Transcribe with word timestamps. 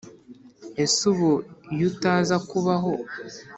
ese 0.83 0.99
ubu 1.11 1.31
iyo 1.73 1.85
utaza 1.91 2.35
kubaho 2.49 2.91